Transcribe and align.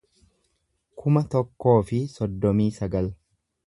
kuma 1.03 1.23
tokkoo 1.35 1.77
fi 1.93 2.03
soddomii 2.17 2.71
sagal 2.83 3.17